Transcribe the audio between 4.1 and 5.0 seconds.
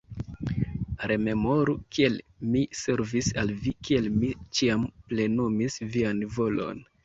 mi ĉiam